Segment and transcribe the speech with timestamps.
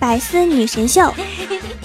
[0.00, 1.12] 百思女神秀，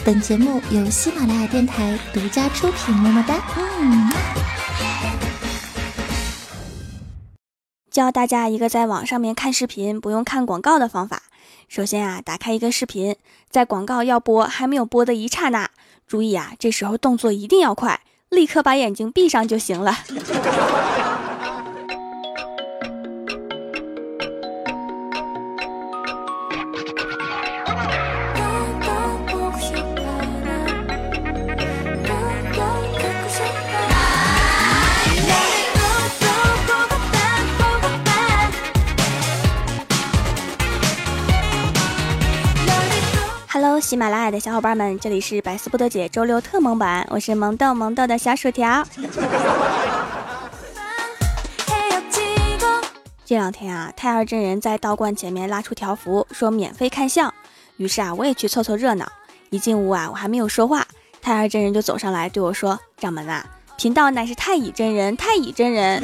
[0.06, 2.96] 本节目由喜马拉雅电台独家出品。
[2.96, 3.36] 么么哒！
[3.58, 4.10] 嗯，
[7.92, 11.24] 教大家一个在网上面看视频不用看广告的方法。
[11.68, 13.18] 首先啊，打开一个视频，
[13.50, 15.70] 在广告要播还没有播的一刹那，
[16.08, 19.94] 注意啊，这时候动作一定要快，立刻把眼睛闭上就行了。
[43.86, 48.84] 喜马拉雅的小伙伴们，这里是百思不得姐周六特萌版，我是萌豆萌豆的小薯条。
[53.24, 57.32] 这两天啊，太二真人在道观前面拉出条幅，说免费看相。
[57.78, 59.06] 于是啊，我也去凑凑热闹。
[59.52, 60.84] 一进屋啊，我还没有说话，
[61.22, 63.46] 太二真人就走上来对我说：“掌门啊，
[63.78, 66.04] 贫道乃是太乙真人，太乙真人。”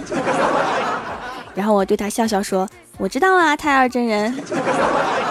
[1.56, 4.38] 然后我对他笑笑说：“我知道啊，太二真人。”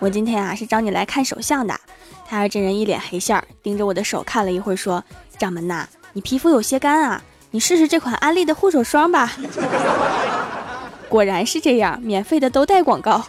[0.00, 1.78] 我今天啊是找你来看手相的，
[2.26, 5.04] 太二真人一脸黑线儿，盯着我的手看了一会儿，说
[5.38, 9.30] ：“掌门呐，你皮肤有些干啊，你试试这款安利的护手霜吧。
[11.10, 13.22] ”果然是这样，免费的都带广告。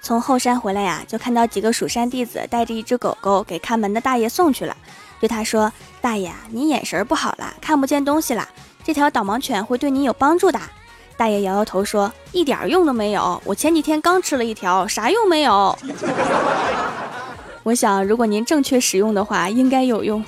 [0.00, 4.74] 从后山回来呀，就看到几个蜀山弟子带着一只狗狗给看门的大爷送去了。
[5.20, 8.48] 对他说：“大爷，您眼神不好了，看不见东西啦。
[8.82, 10.58] 这条导盲犬会对你有帮助的。”
[11.16, 15.78] 大爷摇摇头说：“一点用都没有，我前几天刚吃了一条，啥用没有。
[17.62, 20.24] ”我想，如果您正确使用的话，应该有用。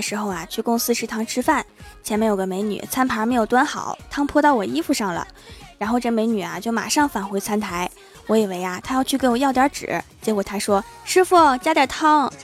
[0.00, 1.64] 时候啊，去公司食堂吃饭，
[2.02, 5.26] 前面有个美女，餐盘没有端好，汤泼到我衣服上了，
[5.78, 7.90] 然后这美女啊就马上返回餐台，
[8.26, 12.32] 我以为啊她要去给我要点纸，结果她说：“师傅加点汤。”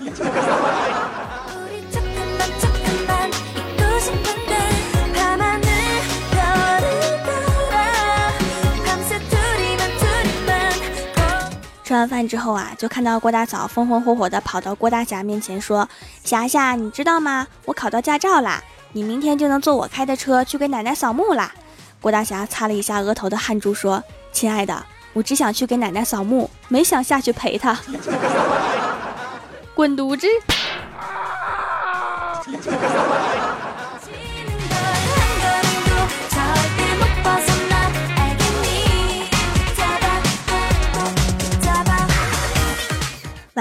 [11.87, 15.89] 吃完饭之后啊，就看到郭大嫂风风火火的跑到郭大侠面前说
[16.25, 17.47] ：“霞霞，你知道吗？
[17.65, 18.61] 我考到驾照啦，
[18.91, 21.53] 你明天就能坐我开的车去给奶奶扫墓啦。”
[22.03, 24.03] 郭大侠擦了一下额头的汗珠，说
[24.35, 27.79] ：“亲爱的，我只想去给奶奶扫墓，没想下去陪她。
[29.73, 30.27] 滚犊子！”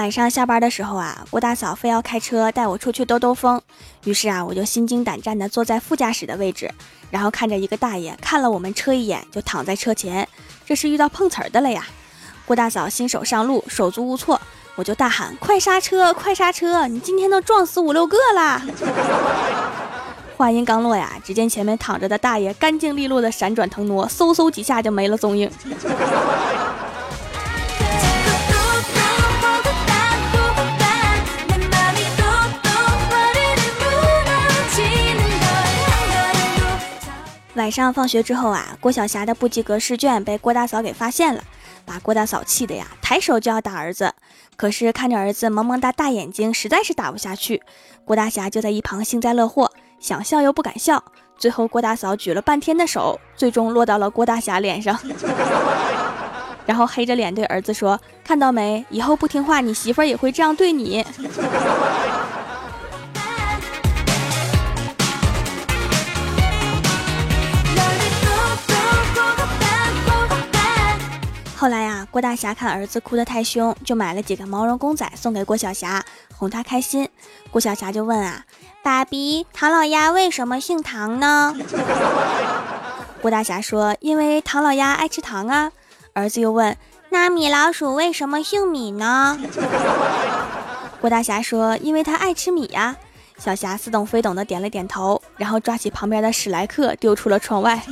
[0.06, 3.60] 晚上下班的时候啊，郭大嫂非要开车带我出去兜兜风，
[4.04, 6.72] 于是啊，我就心惊胆战地坐在副驾驶的位置，
[7.10, 10.28] 然后看着一个大爷看了我们车一眼，就躺在车前，
[10.64, 11.84] 这是遇到碰瓷儿的了呀。
[12.44, 14.40] 郭大嫂新手上路，手足无措，
[14.76, 16.86] 我就大喊：“快刹车，快刹车！
[16.86, 18.62] 你今天都撞死五六个啦！”
[20.38, 25.50] 话音刚落呀，只见前面躺着的大爷干净利落的闪转腾挪，嗖嗖几下就没了踪影。
[37.56, 41.42] 晚上放学之后啊，郭晓霞的不及格试卷被郭大嫂给发现了，
[41.86, 44.12] 把郭大嫂气的呀，抬手就要打儿子。
[44.56, 47.62] 可是看着儿子萌萌哒大眼睛，实在是打不下去。
[48.04, 51.02] 郭大侠就在一旁幸灾乐祸，想笑又不敢笑。
[51.38, 54.98] 最后郭大嫂举了半天的手，最终落到了郭大侠脸上，
[56.66, 58.84] 然后黑着脸对儿子说：“看到没？
[58.90, 61.02] 以后不听话，你媳妇儿也会这样对你。”
[71.66, 76.04] 后来呀，郭大侠看儿子哭得太凶，就买了几个毛绒公仔送给郭晓霞，
[76.36, 77.08] 哄她开心。
[77.50, 78.44] 郭晓霞就问啊
[78.84, 81.56] ：“爸比，唐老鸭为什么姓唐呢？”
[83.20, 85.72] 郭大侠说：“因为唐老鸭爱吃糖啊。”
[86.14, 86.76] 儿子又问
[87.10, 89.36] ：“那米老鼠为什么姓米呢？”
[91.02, 92.94] 郭大侠说：“因为他爱吃米呀。”
[93.38, 97.82] 小霞似懂非懂的点了点头，然后抓起旁边的史莱克丢出了窗外。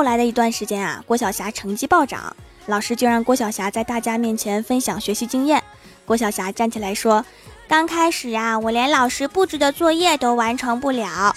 [0.00, 5.62] 后来的一段时间啊，郭晓霞成绩暴涨，老师就让郭晓霞在大家面前分享学习经验。
[6.06, 7.22] 郭晓霞站起来说
[7.68, 11.36] ：“刚开始呀，我连老师布置的作业都完成不了。”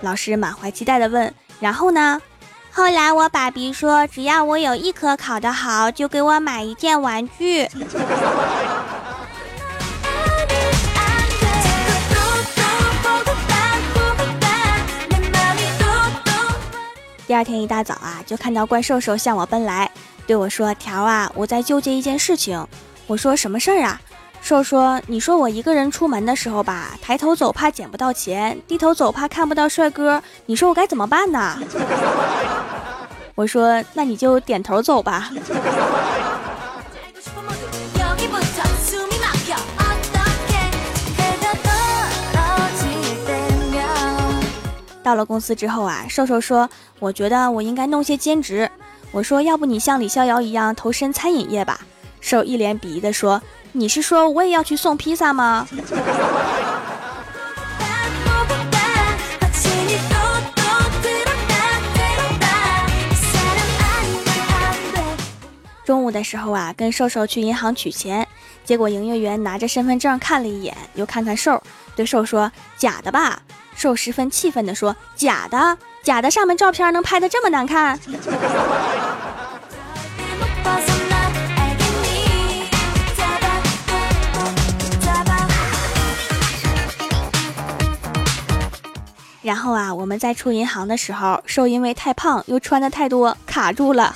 [0.00, 2.22] 老师满怀期待的问：“然后呢？”
[2.72, 7.68] 后来我爸比说：“只要我有一科考得好，就给我买一件玩具。”
[17.28, 19.90] 第二天一大早啊，就看到怪兽兽向我奔来，
[20.26, 22.66] 对我说：“条啊，我在纠结一件事情。”
[23.06, 24.00] 我说：“什么事儿啊？”
[24.40, 31.58] 兽说：“你说我一个人出门的时候吧，抬头走怕捡不到钱，低头走怕看不到帅哥，你说我该怎么办呢？”
[33.36, 35.30] 我说：“那你就点头走吧。”
[45.08, 46.68] 到了公司之后啊，瘦瘦说
[47.00, 48.70] ：“我觉得我应该弄些兼职。”
[49.10, 51.80] 我说：“要不你像李逍遥一样投身餐饮业吧？”
[52.20, 53.40] 瘦一脸鄙夷的说
[53.72, 55.66] ：“你是说我也要去送披萨吗？”
[65.86, 68.28] 中午的时候啊，跟瘦瘦去银行取钱，
[68.62, 71.62] 结果营业员拿着身份证看了一眼，又看看瘦，
[71.96, 73.40] 对瘦说：“假的吧？”
[73.78, 77.96] 瘦十分气愤地说：“假的，假的，上面照片能拍的这么难看？”
[89.42, 94.12] 然后啊，我们在出银行的时候，瘦因为太胖又穿的太多，卡住了。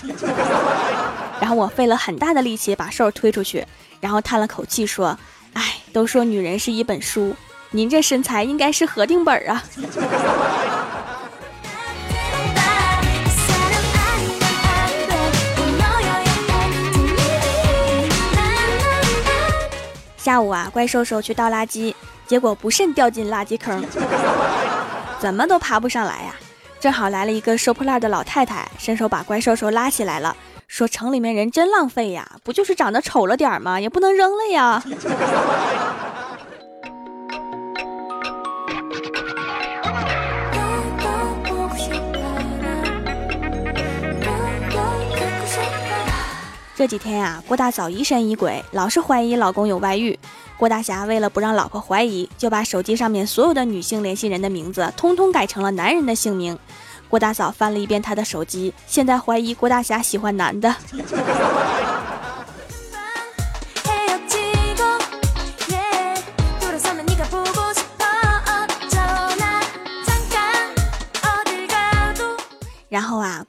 [1.41, 3.65] 然后我费了很大的力气把瘦推出去，
[4.01, 5.17] 然后叹了口气说
[5.55, 7.37] ：“哎，都说女人是一本书。”
[7.75, 9.63] 您这身材应该是合订本啊！
[20.19, 21.95] 下午啊，怪兽兽去倒垃圾，
[22.27, 23.83] 结果不慎掉进垃圾坑，
[25.19, 26.35] 怎么都爬不上来呀！
[26.79, 30.37] 正好来了一个收破烂的老太太，伸手把怪兽兽拉起来了，
[30.69, 33.81] 说：“城里面人真浪费呀，不就是长得丑了点吗？
[33.81, 34.83] 也不能扔了呀！”
[46.83, 50.19] 这几天呀，郭大嫂疑神疑鬼，老是怀疑老公有外遇。
[50.57, 56.59] 郭大侠为了不让老婆怀疑，就把手机上面所有的女性联系人的名字通通改成了男人的姓名。
[57.09, 60.75] 郭大嫂翻了一遍他的手机，现在怀疑郭大侠喜欢男的。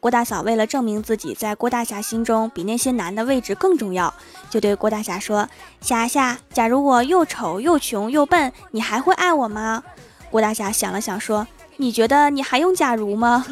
[0.04, 4.14] 郭大嫂为了证明自己在郭大侠心中比那些男的位置更重要，
[4.50, 5.48] 就对郭大侠说
[5.80, 9.82] ：“侠侠，假如我又丑又穷又笨，你还会爱我吗？”
[10.30, 11.48] 郭大侠想了想说
[11.78, 13.46] ：“你觉得你还用假如吗？”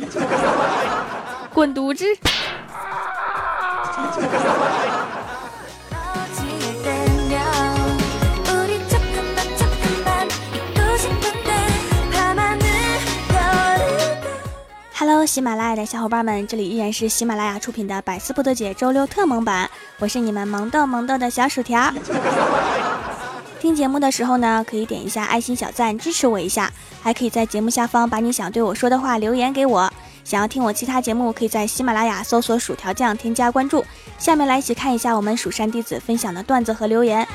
[1.55, 2.03] 滚犊子
[15.01, 19.67] ！Hello，喜马拉雅的小伙伴们，这里依然是喜马拉雅出品的《百思不得解》周六特萌版，
[19.97, 21.91] 我是你们萌豆萌豆的小薯条。
[23.59, 29.91] 听节目的时候呢，可以点一下爱心小赞支持我一下，还可以在节目下方把你想对我说的话留言给我。
[30.23, 33.83] 想要听我其他节目，可以在喜马拉雅搜索“薯条酱”添加关注。
[34.19, 37.27] 下面来一起看一下我们蜀山弟子分享的段子和留言。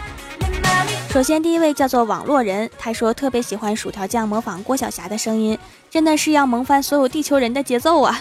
[1.10, 5.58] 首先，第一位叫做网络人，他说特别喜欢薯条酱模仿郭晓霞的声音，
[5.90, 8.20] 真的是要萌翻所有地球人的节奏啊！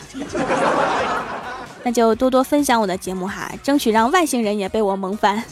[1.84, 5.44] 那就多多分享我的节目哈，争取让外星人也被我萌翻。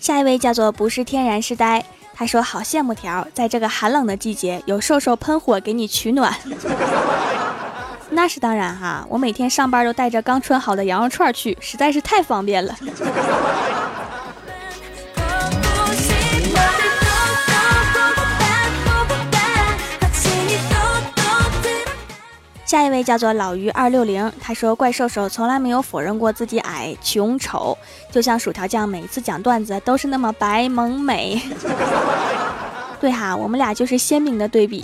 [0.00, 1.84] 下一位叫做不是天然是呆。
[2.18, 6.34] 他说：“好羡慕条，在这个寒冷的季节，有瘦瘦喷火给你取暖。
[8.16, 12.74] 那是当然哈，我每天上班都带着刚穿好的羊肉串去，实在是太方便了。
[22.64, 27.76] ”下一位叫做老于二六零，他说怪兽兽从来没有否认过自己矮、穷、丑，
[28.10, 31.38] 就像薯条酱每次讲段子都是那么白萌美。
[32.98, 34.82] 对哈，我们俩就是鲜明的对比。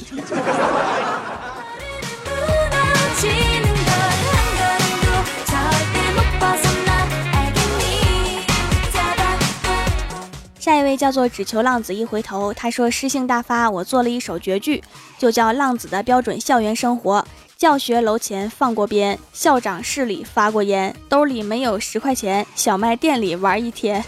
[10.92, 14.84] 位叫做只求浪子一回头，他说诗兴大发，我做了一首绝句，
[15.18, 17.20] 就叫《浪子的标准校园生活》。
[17.56, 24.04] 教学楼前放过鞭，校长室里发过烟，兜里没有十块钱，小卖店里玩一天。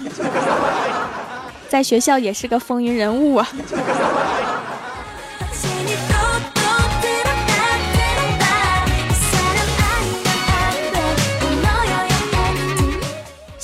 [1.71, 3.49] 在学校也是个风云人物啊。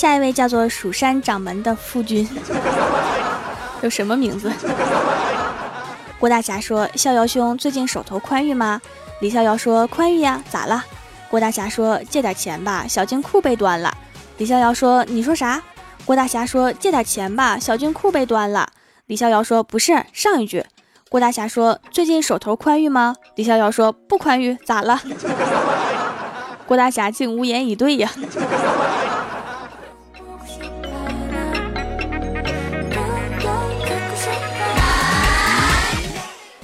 [0.00, 2.26] 下一位叫做蜀山掌门的夫君，
[3.84, 4.50] 有什么名字？
[6.18, 8.80] 郭大侠说：“逍遥兄最近手头宽裕吗？”
[9.20, 10.82] 李逍遥说：“宽裕呀，咋了？”
[11.28, 13.94] 郭大侠说：“借点钱吧，小金库被端了。”
[14.38, 15.62] 李逍遥说：“你说啥？”
[16.06, 18.66] 郭大侠说：“借点钱吧，小金库被端了。”
[19.04, 20.64] 李逍遥说：“不是，上一句。”
[21.10, 24.98] 郭大侠说：“最近手头宽裕吗？”李逍遥说：“不宽裕，咋了？”
[26.64, 28.10] 郭大侠竟无言以对呀。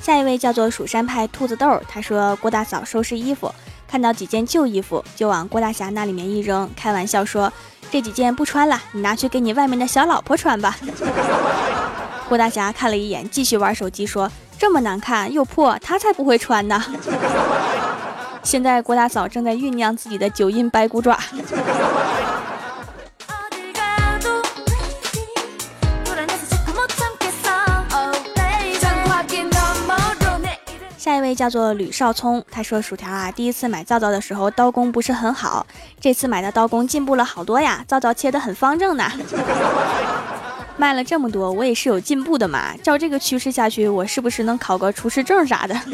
[0.07, 3.53] 下一位叫做蜀山派兔子豆，他说郭大嫂收拾衣服，
[3.89, 7.53] 看到几件旧衣服，就往郭大侠那里面一扔，开玩笑说
[7.91, 10.77] 这几件不穿了，你拿去给你外面的小老婆穿吧。
[12.29, 16.81] 郭大侠看了一眼，继续玩手机，说这么难看又破，他才不会穿呢。
[18.45, 21.19] 现在郭大嫂正在酝酿自己的九阴白骨爪。
[31.07, 35.65] 下一位叫做吕少聪，他说：“薯条啊，第一次买皂皂的时候刀工不是很好，
[36.01, 39.09] 这次买的刀工进步了好多呀，皂皂切的很方正呢。
[40.77, 42.77] 卖了这么多，我也是有进步的嘛。
[42.83, 45.77] 照这个趋势下去，我是不是能考个厨师证啥的？”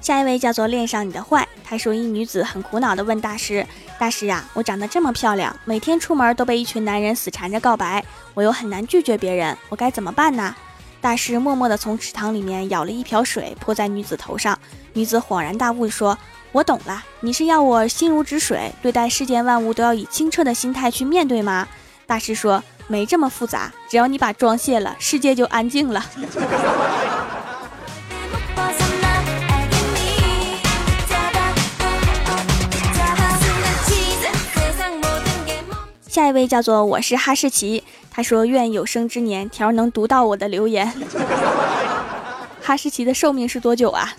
[0.00, 1.43] 下一位叫做恋上你的坏，
[1.74, 3.66] 他说一女子很苦恼的问大师
[3.98, 10.54] ：“大师呀，我长得这么漂亮，每天出门都被一群男人死缠着告白，我又很难拒绝别人，我该怎么办呢？”
[11.02, 14.56] 大师默默地从池塘里面舀了一瓢水泼在女子头上，
[14.92, 16.16] 女子恍然大悟说
[16.52, 21.66] ：“我懂了，你是要我心如止水，对待世间万物都要以清澈的心态去面对吗？”
[22.06, 26.06] 大师说：“没这么复杂，只要你把妆卸了，世界就安静了。”
[36.24, 40.90] 下一位叫做我是哈士奇，他说愿有生之年条能读到我的留言。
[42.62, 44.10] 哈士奇的寿命是多久啊？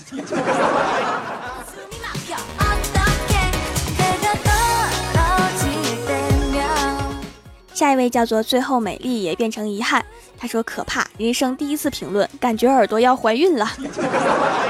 [7.74, 10.06] 下一位叫做最后美丽也变成遗憾，
[10.38, 13.68] 他说可怕，人生第一次评论，感觉耳朵要怀孕了，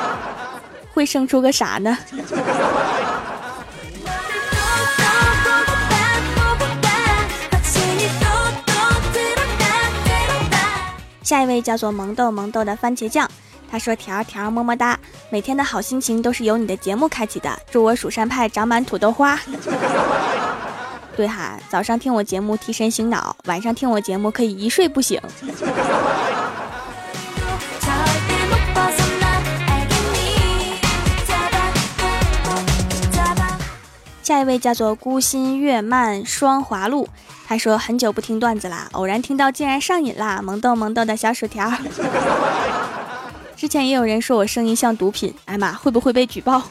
[0.96, 1.98] 会生出个啥呢？
[11.26, 13.28] 下一位叫做萌豆萌豆的番茄酱，
[13.68, 14.96] 他说：“条条么么哒，
[15.32, 19.36] 每天的好心情都是由你的节目开启的，祝我蜀山派长满土豆花。
[21.18, 25.20] ”对哈，早上听我节目提神醒脑，晚上听我节目可以一睡不醒。
[34.26, 37.08] 下一位叫做孤心月漫霜华露。
[37.46, 40.42] 他说很久不听段子啦，偶然听到竟然上瘾啦！
[40.42, 41.72] 萌豆萌豆的小薯条。
[43.56, 46.64] 之前也有人说我声音像毒品，哎妈，会不会被举报？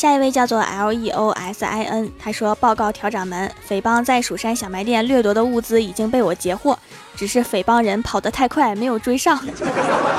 [0.00, 6.78] 下一位叫做 L E O S I N，他说报告调掌门，匪帮在蜀山小卖店掠夺的物资已经被我截获。
[7.14, 9.38] 只是匪帮人跑得太快，没有追上。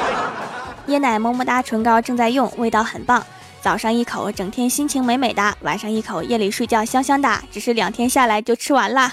[0.85, 3.25] 椰奶么么哒唇膏正在用，味道很棒。
[3.59, 7.41] 早上一口，整天心情美美哒；晚上一口，夜里睡觉香香哒。
[7.49, 9.11] 只是两天下来就吃完了，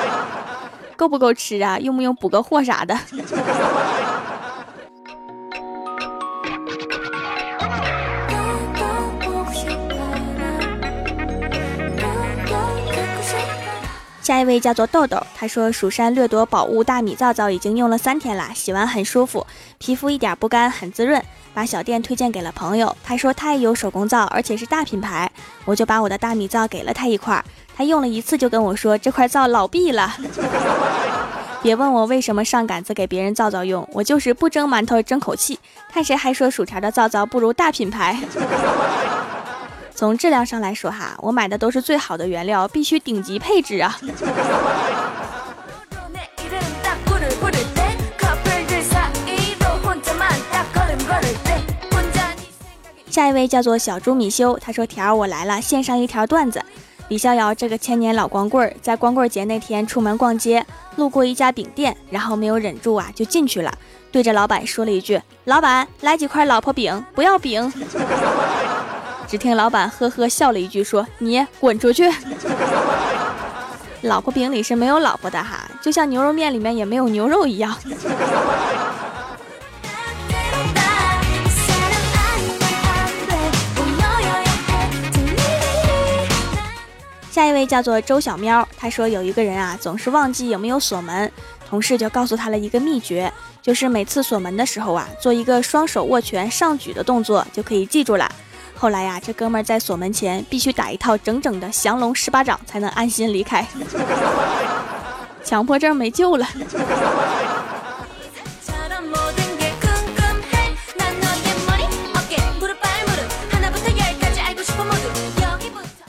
[0.94, 1.78] 够不够吃啊？
[1.78, 2.94] 用不用补个货啥的？
[14.30, 19.44] 下一位叫做豆豆，他说蜀山掠夺宝物大米皂皂已经用了三天了，洗完很舒服，
[19.78, 21.20] 皮肤一点不干，很滋润。
[21.52, 25.28] 把小店推荐给了朋友，他说他也有手工皂，而且是大品牌，
[25.64, 27.44] 我就把我的大米皂给了他一块，
[27.76, 30.14] 他用了一次就跟我说这块皂老闭了。
[31.60, 35.58] 别问我为什么上杆子给别人皂皂用，我就是不蒸馒头争口气，
[35.92, 38.16] 看谁还说薯条的皂皂不如大品牌。
[40.00, 44.00] 从质量上来说哈我买的都是最好的原料必须顶级配置啊。
[53.10, 56.64] 下一位叫做小猪米修他说条儿我来了献上一条段子。
[57.08, 60.64] 李逍遥这个千年老光棍在光棍节那天出门逛街
[60.96, 63.70] 路过一家饼店然后没有忍住啊就进去了
[64.10, 67.70] 对着老板说了一句老板来几块老婆饼不要饼。
[69.30, 72.12] 只听老板呵呵笑了一句，说：‘你滚出去。’
[74.02, 77.72] 老婆饼里是没有老婆的哈，就像牛肉面里面也没有牛肉一样。”
[87.30, 91.30] 下一位叫做周小喵，他说有一个人啊，总是忘记有没有锁门，
[91.68, 93.32] 同事就告诉他了一个秘诀，
[93.62, 98.28] 就是每次锁门的时候啊，做一个双手握拳上举的动作，就可以记住了。
[98.80, 103.66] 后来呀，这哥们儿在锁门前必须打一套整整的降龙十八掌，才能安心离开。
[105.44, 106.48] 强迫症没救了。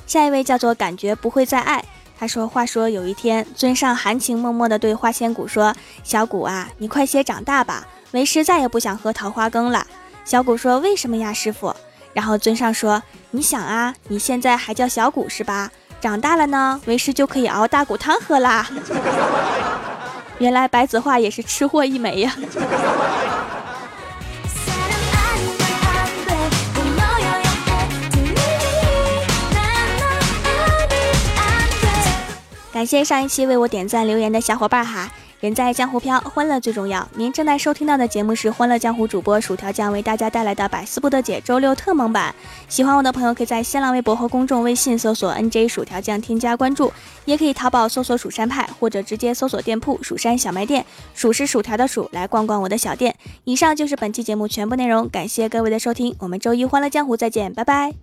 [0.08, 1.84] 下一位叫做感觉不会再爱，
[2.18, 5.76] 他说：“话说有一天，尊上含情脉脉地对花千骨说
[6.06, 9.86] ：‘小骨啊，你快些长大吧，为师再也不想喝桃花羹了。’
[10.24, 11.76] 小骨说：‘为什么呀，师傅？’
[12.14, 13.02] 然后尊上说
[13.32, 15.72] ：‘你想啊，你现在还叫小骨是吧？
[16.02, 18.68] 长大了呢，为师就可以熬大骨汤喝啦。
[20.40, 22.36] ’原来白子画也是吃货一枚呀。
[32.74, 35.12] ”感谢上一期为我点赞留言的小伙伴哈！
[35.42, 37.06] 人在江湖飘，欢乐最重要。
[37.16, 42.34] 您正在收听到的节目是《欢乐江湖》主播薯条酱为大家带来的百思不得解周六特蒙版。
[42.70, 46.94] 喜欢我的朋友可以在新浪微博和公众微信搜索 “nj 薯条酱”添加关注，
[47.26, 53.16] 也可以淘宝搜索“蜀山派”或者直接搜索店铺“蜀山小卖店”，薯是薯条的薯，来逛逛我的小店。
[53.44, 57.96] 以上就是本期节目全部内容，感谢各位的收听，我们周一《欢乐江湖》再见，拜拜。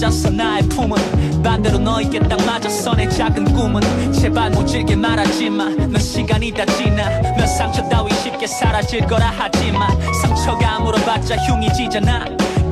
[0.00, 5.88] 맞았어 나의 품은 반대로 너에게 딱 맞았어 내 작은 꿈은 제발 못질게 말하지마.
[5.88, 7.08] 몇 시간이 다 지나.
[7.36, 9.90] 몇 상처 따위 쉽게 사라질 거라 하지만
[10.22, 12.24] 상처가 물어봤자 흉이 지잖아.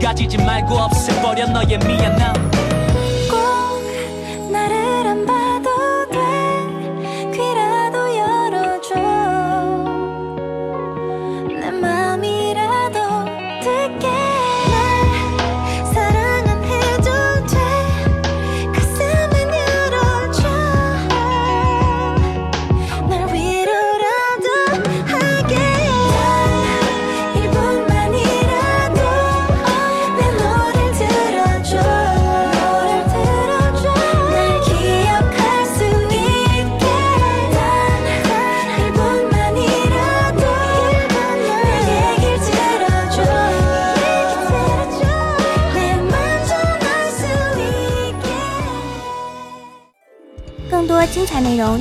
[0.02, 2.67] 가지지 말고 없애버려 너의 미안함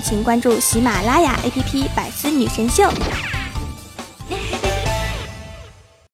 [0.02, 2.84] 请关注喜马拉雅 APP《百思女神秀》。